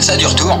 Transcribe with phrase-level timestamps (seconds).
[0.00, 0.58] ça du retour.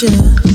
[0.00, 0.49] picture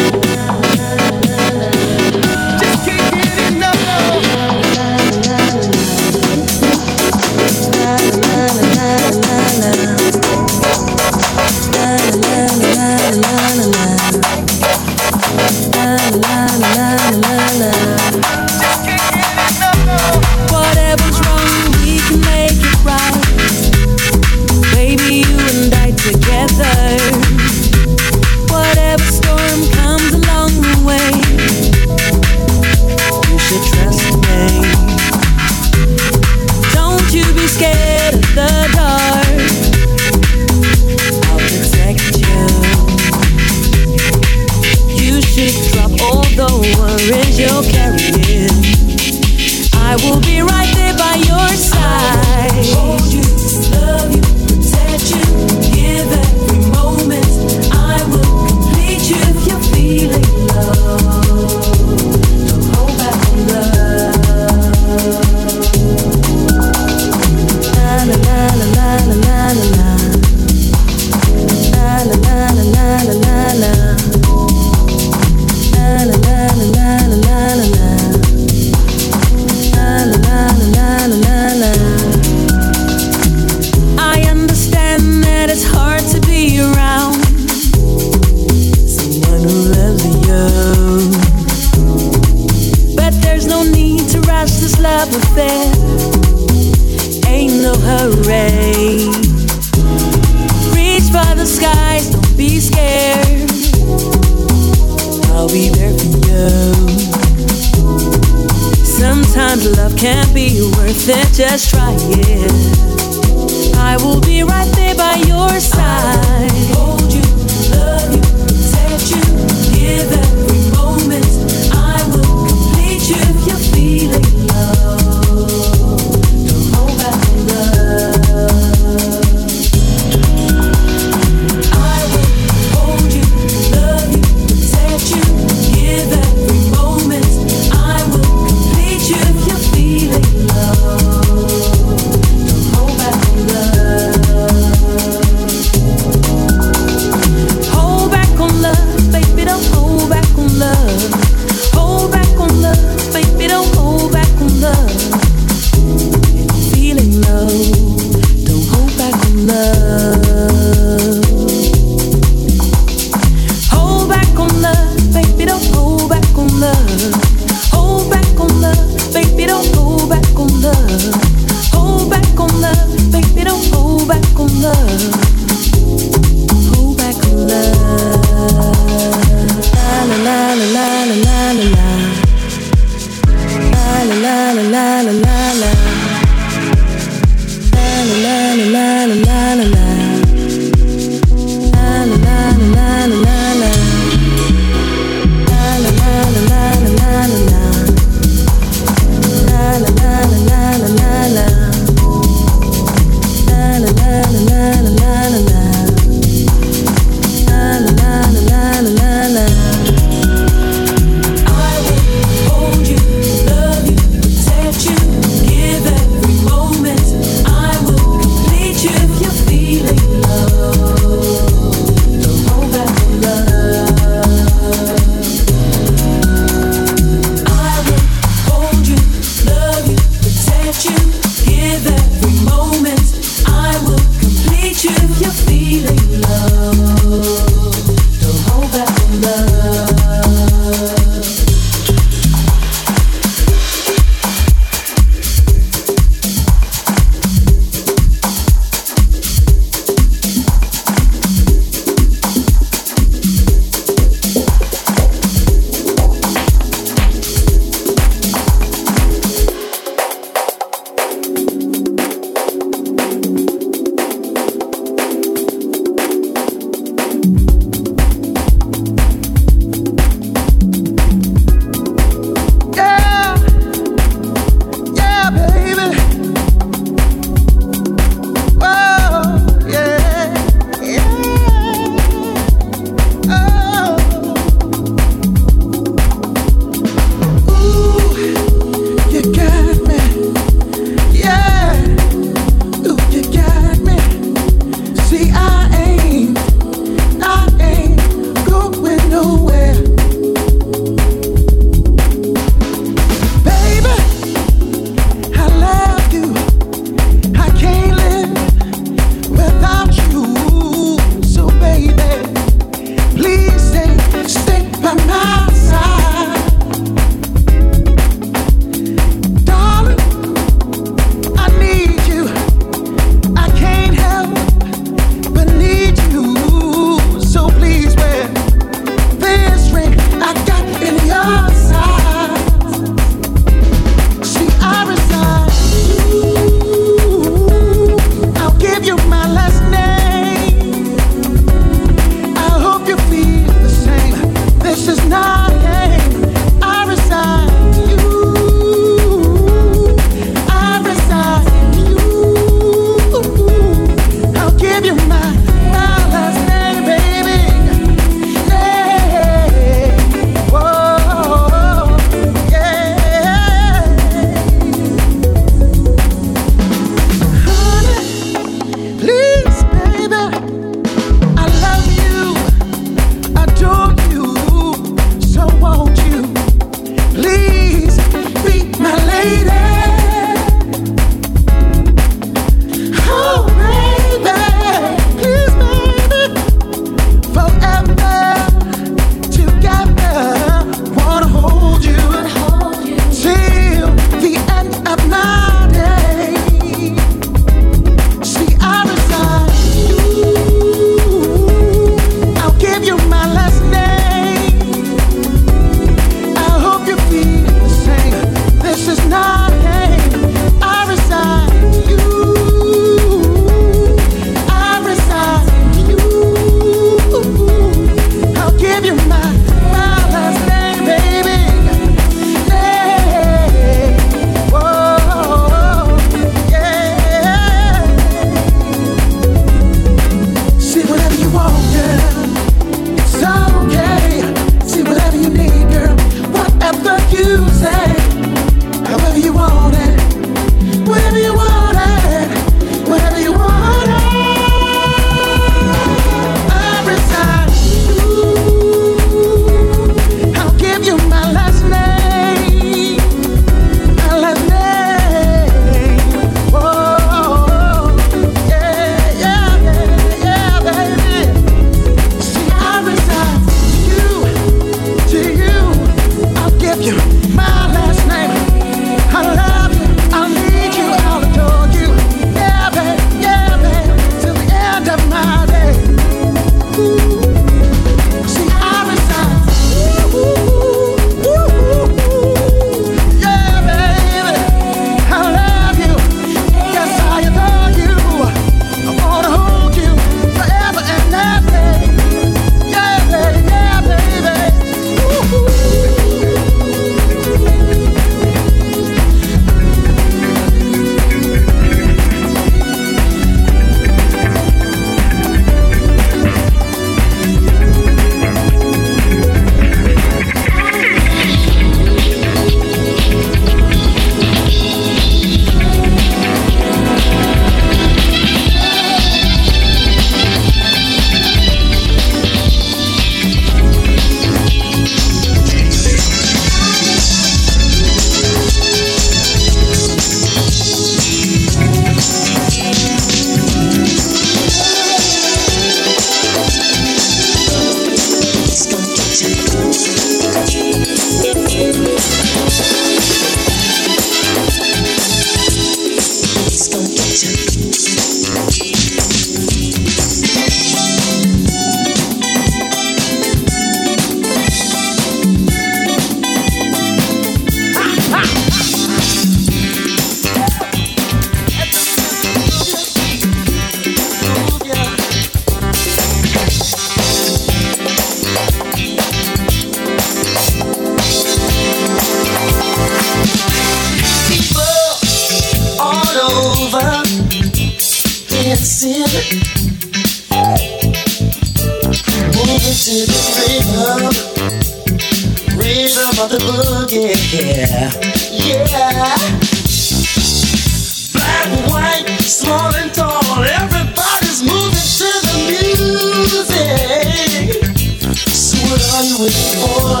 [599.04, 600.00] You waiting for?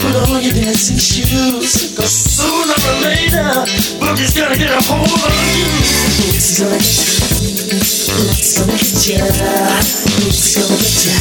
[0.00, 1.92] Put on your dancing shoes.
[1.94, 3.44] Cause sooner or later,
[4.00, 5.68] Boogie's gonna get a hold of you.
[6.16, 7.28] Boogie's gonna get you.
[8.16, 9.20] Boogie's gonna get ya.
[10.16, 11.12] Boogie's gonna get ya.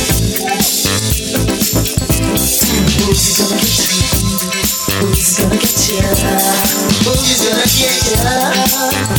[2.95, 4.07] Boogie's gonna get ya.
[5.03, 6.07] Boogie's gonna get ya.
[7.03, 8.07] Boogie's gonna get
[9.11, 9.16] ya.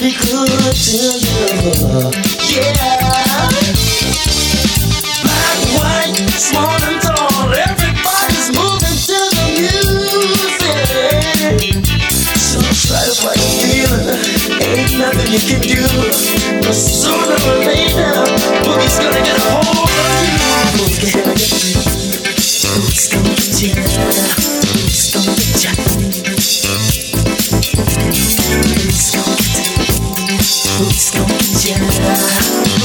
[0.00, 1.42] Be good to you.
[2.54, 3.50] Yeah.
[5.24, 7.50] Black, white, small and tall.
[7.50, 10.78] Everybody's moving to the music.
[12.38, 14.22] So try to fight feeling.
[14.62, 15.82] Ain't nothing you can do.
[16.62, 18.14] But sooner or later,
[18.62, 20.46] boogie's gonna get a hold of you.
[20.78, 21.80] Boogie's gonna get you.
[22.70, 24.57] Boogie's gonna get you.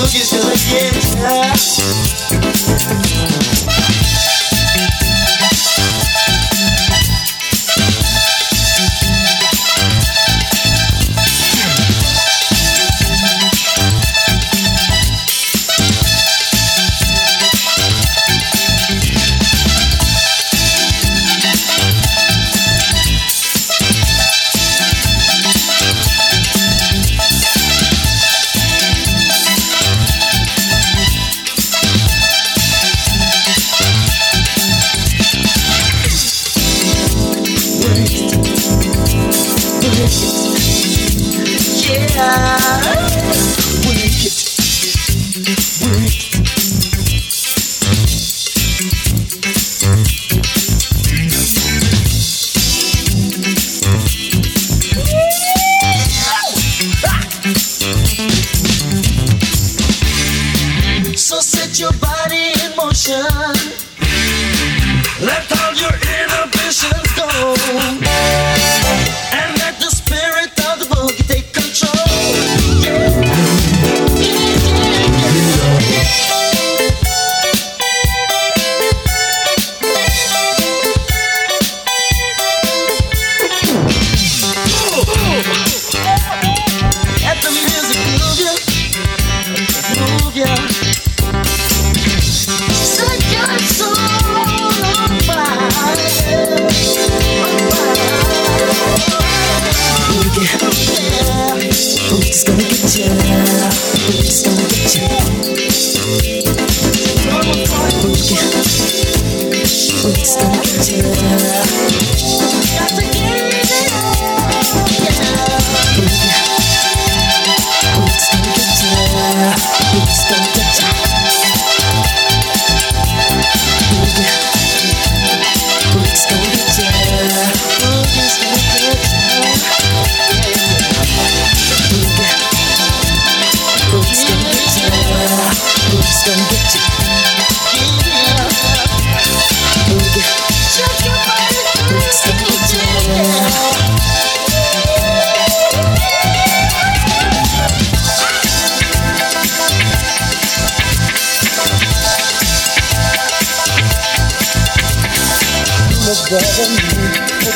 [0.03, 2.32] Boogie's gonna get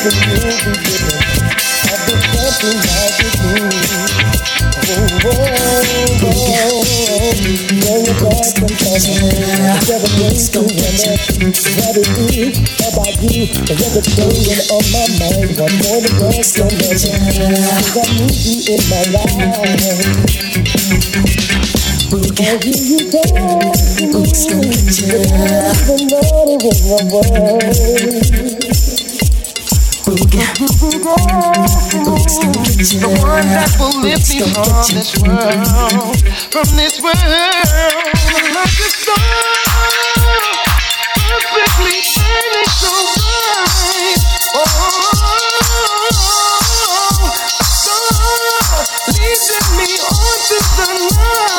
[0.08, 3.68] I've been like you.
[4.88, 5.36] Oh, oh,
[6.24, 6.88] oh, oh.
[7.76, 8.64] Now you're back to
[10.80, 11.12] wonder
[11.76, 12.08] what it
[12.88, 13.52] about you.
[13.52, 13.76] The
[14.16, 15.60] playing on my mind.
[15.60, 16.00] One more
[16.56, 17.20] your legend.
[17.68, 19.36] Cause I need you in my life.
[22.38, 23.28] Hear you talk
[24.32, 24.72] to me.
[25.84, 28.47] Even though it was my.
[32.98, 36.16] The one that will lift me from this world,
[36.52, 37.16] from this world.
[38.52, 39.16] Like a star,
[41.16, 44.20] perfectly burning so bright.
[44.54, 44.60] Oh,
[47.56, 48.84] a star
[49.16, 51.57] leading me on through the night.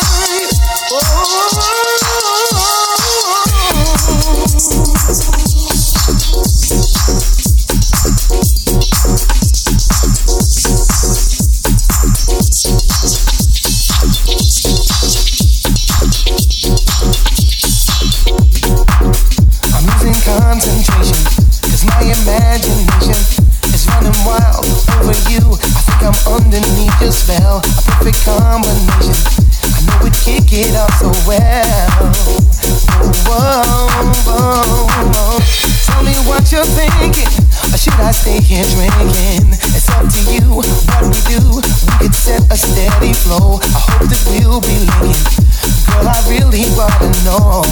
[36.59, 37.31] You're thinking.
[37.71, 39.53] Or should I stay here drinking?
[39.71, 40.67] It's up to you what
[41.07, 41.39] we do.
[41.55, 41.63] We
[42.03, 43.59] could set a steady flow.
[43.63, 45.47] I hope that we'll be linking.
[45.87, 47.63] Girl, I really wanna know.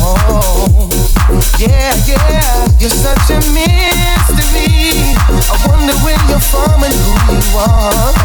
[1.59, 5.11] Yeah, yeah, you're such a mystery.
[5.27, 8.15] I wonder where you're from and who you are.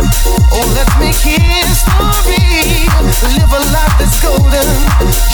[0.00, 2.86] Oh, let's make history.
[3.34, 4.68] Live a life that's golden.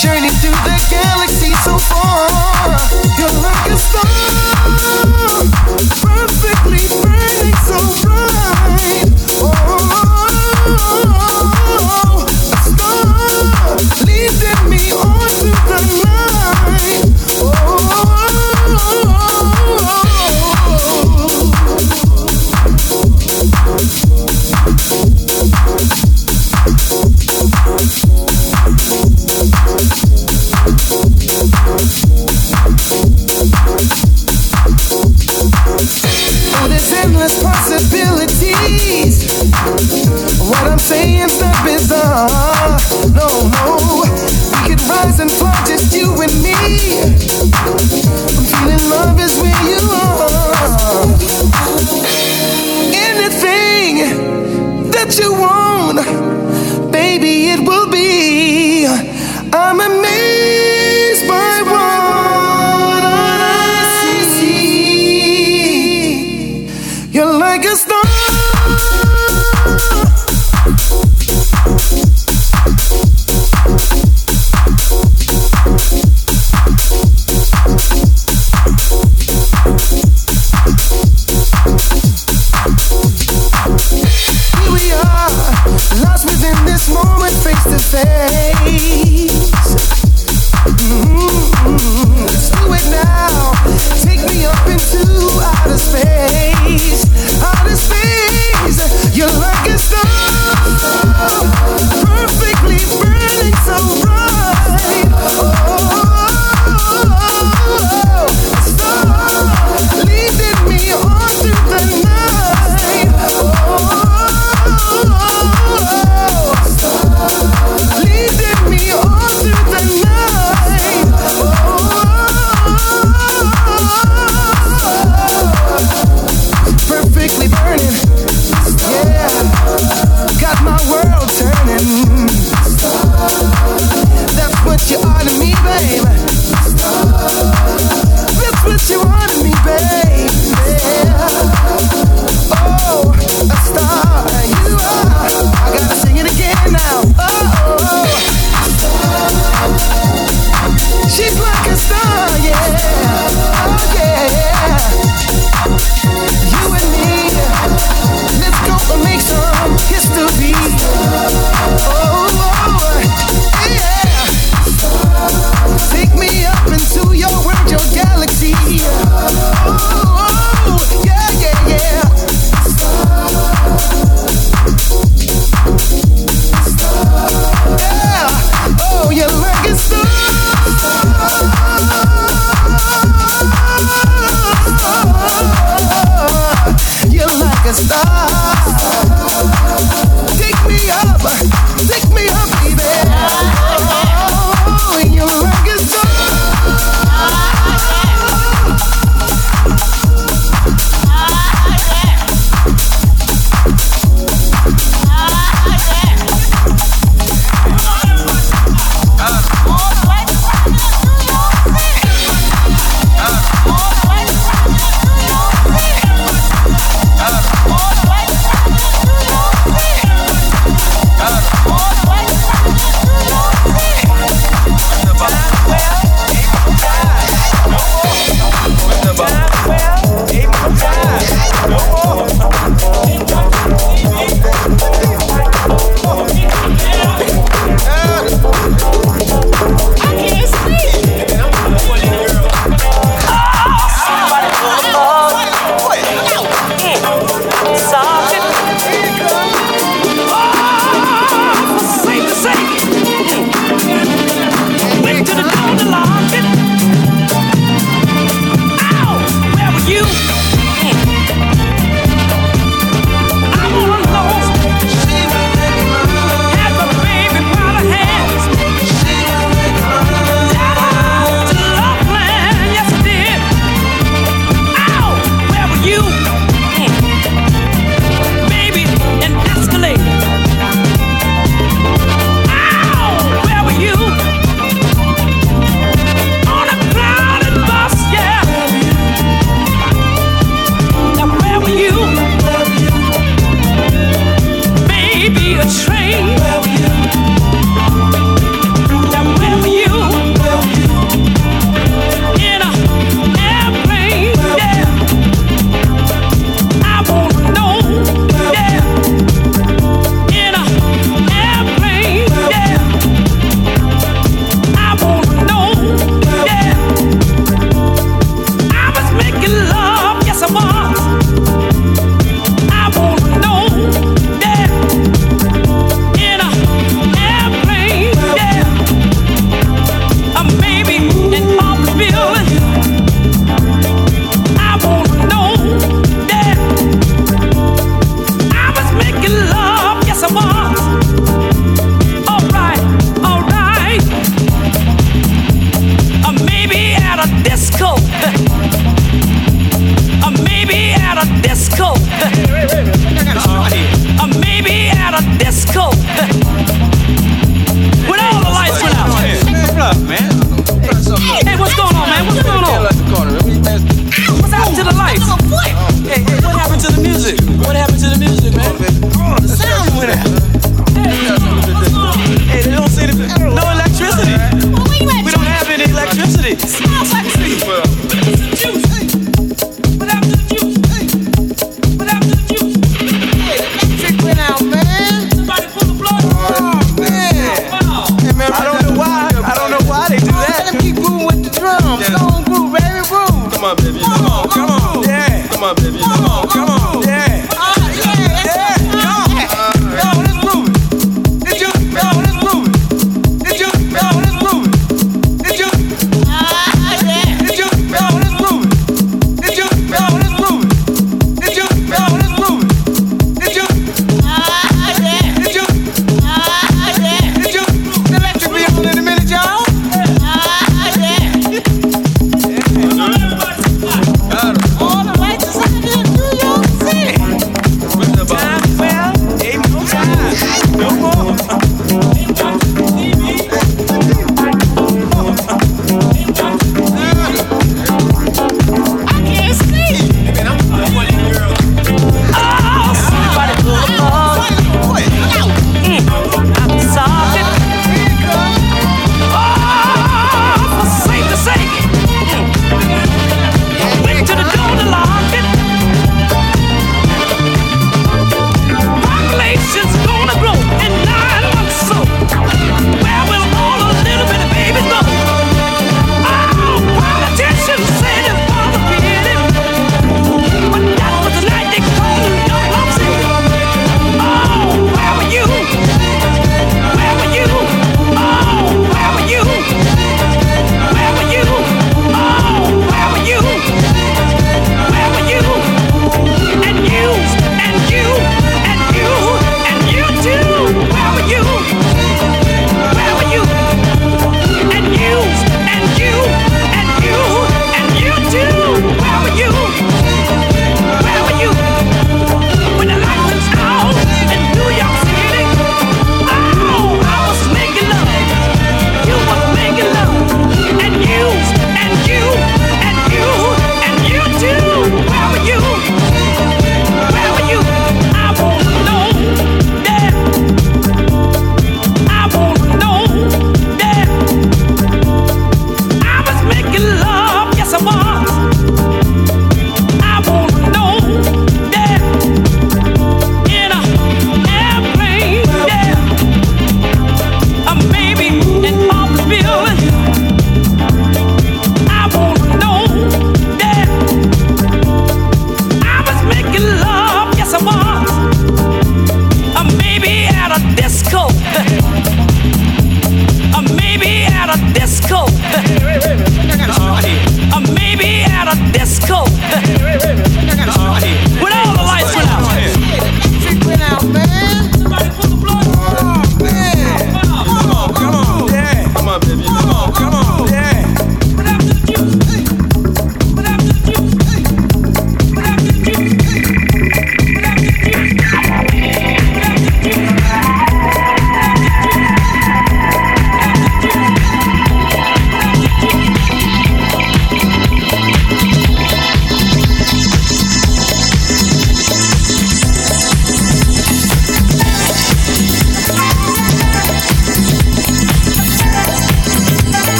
[0.00, 2.28] Journey through the galaxy so far.
[3.18, 4.08] You're like oh, a star,
[6.00, 9.08] perfectly burning so bright.
[9.40, 9.74] Oh.
[14.06, 14.73] leading me
[55.04, 55.63] All you way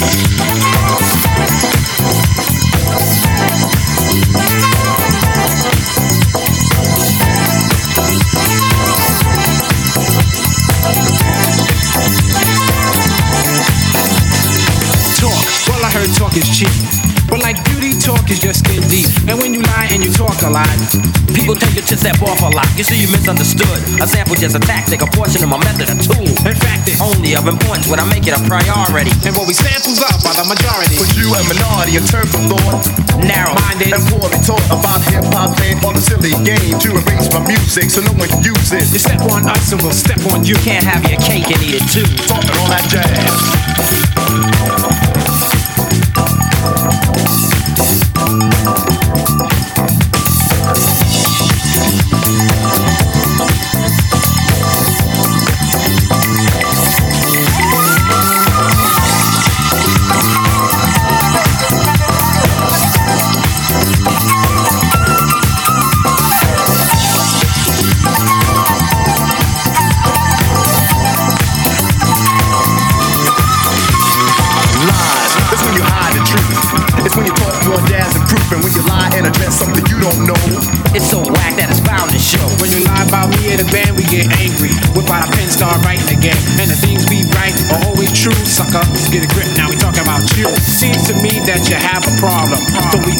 [0.00, 0.27] Thank you.
[20.38, 22.70] People tend to step off a lot.
[22.78, 23.82] You see, you misunderstood.
[23.98, 26.22] A sample just a tactic, a portion of my method, a tool.
[26.46, 29.10] in fact, it's Only of importance when I make it a priority.
[29.26, 30.94] and what we samples up by the majority.
[30.94, 32.86] But you a minority a terms of thought.
[33.18, 33.98] Narrow Minded.
[33.98, 37.90] And poorly taught about hip hop playing on the silly game to erase my music
[37.90, 38.86] so no one can use it.
[38.94, 40.54] You step on us and we'll step on you.
[40.62, 42.06] Can't have your cake and eat it too.
[42.30, 44.67] Talking all that jazz.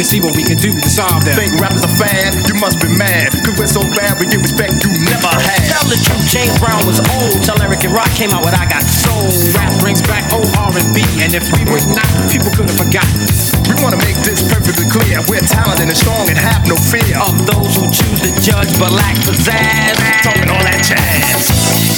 [0.09, 1.37] See what we can do to solve them.
[1.37, 2.33] Think rappers are a fad?
[2.49, 3.29] You must be mad.
[3.45, 5.61] Cause we're so bad, we get respect you never had.
[5.69, 7.45] Tell the truth, James Brown was old.
[7.45, 9.29] Tell Eric and Rak came out with I Got Soul.
[9.53, 13.21] Rap brings back old R&B, and if we would not, people could have forgotten.
[13.69, 15.21] We wanna make this perfectly clear.
[15.29, 17.13] We're talented and strong and have no fear.
[17.21, 19.93] Of those who choose to judge but lack pizzazz.
[20.25, 21.98] Talking all that jazz.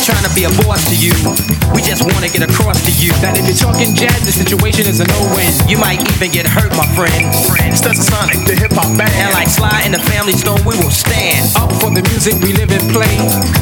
[0.00, 1.12] Not trying to be a boss to you.
[1.76, 4.88] We just want to get across to you That if you're talking jazz, the situation
[4.88, 5.52] is a no-win.
[5.68, 7.28] you might even get hurt, my friend.
[7.76, 9.12] Stetsasonic, the hip hop band.
[9.20, 12.56] And like Sly and the Family Stone, we will stand Up for the music we
[12.56, 13.12] live and play.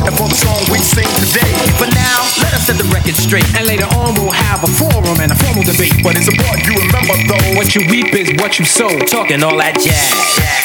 [0.07, 1.51] And for the song we sing today.
[1.75, 3.47] But now, let us set the record straight.
[3.59, 5.99] And later on, we'll have a forum and a formal debate.
[6.07, 7.59] But it's a important you remember though.
[7.59, 8.95] What you reap is what you sow.
[9.11, 10.58] Talking all that jazz.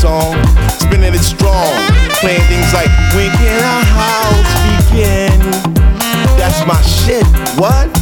[0.00, 0.32] Song,
[0.80, 1.68] spinning it strong,
[2.24, 5.36] playing things like When can our house begin?
[6.40, 7.24] That's my shit.
[7.60, 7.92] What?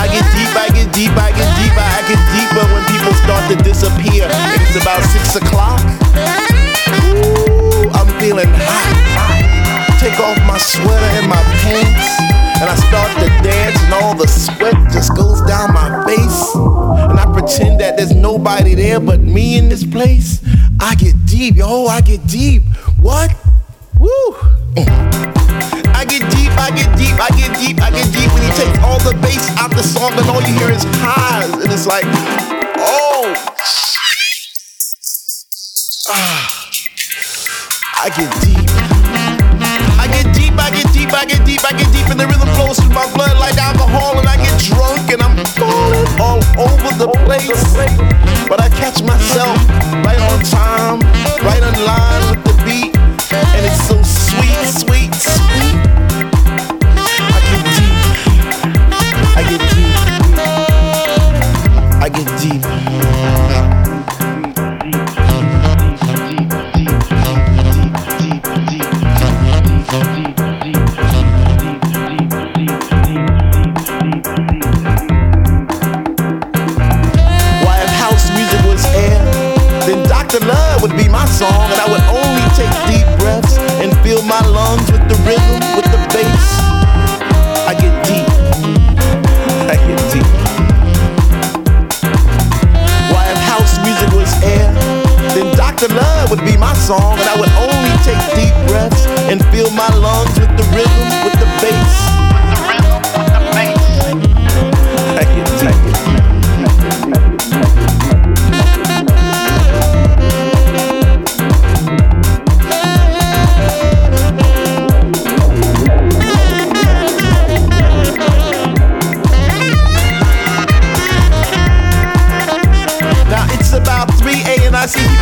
[0.00, 3.44] I get deep, I get deep, I get deeper, I get deeper when people start
[3.52, 4.32] to disappear.
[4.32, 5.84] And it's about six o'clock.
[7.04, 10.00] Ooh, I'm feeling hot.
[10.00, 12.31] Take off my sweater and my pants.
[12.60, 16.54] And I start to dance, and all the sweat just goes down my face.
[16.54, 20.40] And I pretend that there's nobody there but me in this place.
[20.80, 22.62] I get deep, yo, I get deep.
[23.00, 23.34] What?
[23.98, 24.34] Woo!
[25.94, 28.78] I get deep, I get deep, I get deep, I get deep when he takes
[28.82, 31.52] all the bass out the song and all you hear is highs.
[31.52, 32.04] And it's like,
[32.78, 33.34] oh,
[36.08, 36.70] ah,
[38.02, 38.71] I get deep.
[41.32, 44.28] Get deep, I get deep, and the rhythm flows through my blood like alcohol, and
[44.28, 47.72] I get drunk and I'm falling all over the place.
[48.48, 49.56] But I catch myself
[50.04, 51.00] right on time,
[51.40, 54.91] right on line with the beat, and it's so sweet, sweet.
[84.12, 86.46] Fill my lungs with the rhythm, with the bass.
[87.64, 88.28] I get deep.
[89.72, 90.28] I get deep.
[93.12, 94.68] Why if house music was air,
[95.32, 95.88] then Dr.
[95.88, 99.88] Love would be my song, and I would only take deep breaths and fill my
[99.96, 102.01] lungs with the rhythm, with the bass.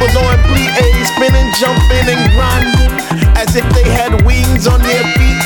[0.01, 2.93] People doing plie, spinning, jumping, and grinding
[3.37, 5.45] as if they had wings on their feet.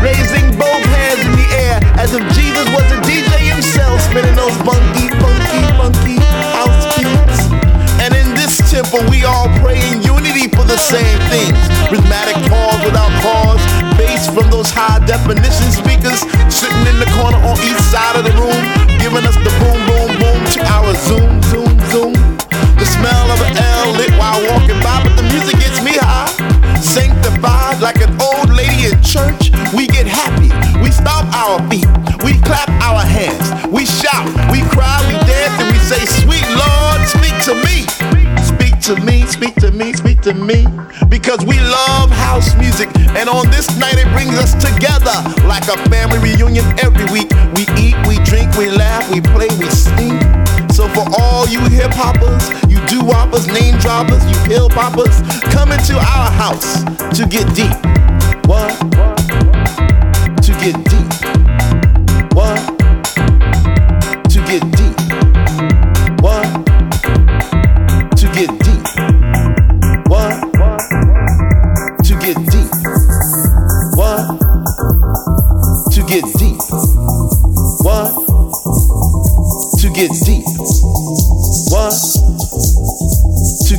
[0.00, 4.56] Raising both hands in the air as if Jesus was a DJ himself, spinning those
[4.64, 6.16] funky, funky, funky
[6.56, 7.52] house beats.
[8.00, 11.56] And in this temple, we all pray in unity for the same things.
[11.92, 13.60] Rhythmic pause without pause,
[14.00, 18.32] bass from those high definition speakers sitting in the corner on each side of the
[18.40, 18.62] room,
[18.96, 22.35] giving us the boom, boom, boom to our zoom, zoom, zoom.
[22.78, 26.28] The smell of an L lit while walking by, but the music gets me high.
[26.80, 30.52] Sanctified like an old lady in church, we get happy.
[30.80, 31.88] We stomp our feet,
[32.24, 37.00] we clap our hands, we shout, we cry, we dance, and we say, Sweet Lord,
[37.08, 37.84] speak to me.
[38.44, 40.66] Speak to me, speak to me, speak to me.
[41.08, 45.16] Because we love house music, and on this night it brings us together
[45.48, 46.64] like a family reunion.
[46.80, 47.30] Every week.
[47.56, 50.20] We eat, we drink, we laugh, we play, we sing.
[50.70, 52.50] So for all you hip hoppers,
[52.88, 55.20] do woppers, name droppers, you hill poppers,
[55.52, 56.84] come into our house
[57.16, 57.74] to get deep.
[58.46, 59.15] What?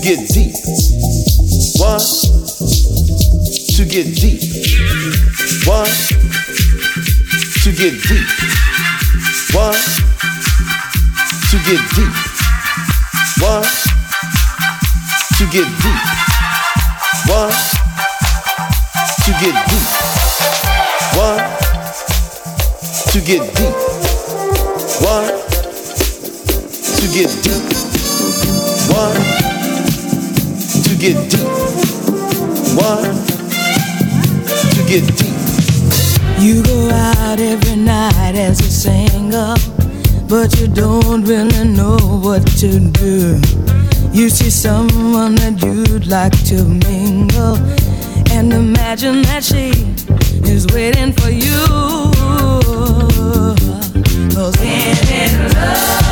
[0.08, 0.54] Get deep.
[1.76, 2.00] What?
[3.76, 4.40] To get deep.
[5.68, 5.92] What?
[7.64, 8.28] To get deep.
[9.52, 9.76] What?
[11.52, 12.14] To get deep.
[13.42, 13.68] What?
[15.36, 16.04] To get deep.
[17.28, 17.54] What?
[19.26, 19.88] To get deep.
[21.18, 21.44] What?
[23.12, 23.76] To get deep.
[25.04, 25.28] What?
[26.96, 27.64] To get deep.
[28.90, 29.27] What?
[31.00, 31.48] get deep.
[32.76, 33.14] One,
[34.74, 35.38] to get deep.
[36.40, 39.56] You go out every night as a singer,
[40.28, 43.40] but you don't really know what to do.
[44.12, 47.58] You see someone that you'd like to mingle,
[48.32, 49.70] and imagine that she
[50.50, 51.58] is waiting for you.
[54.34, 56.07] Cause in love.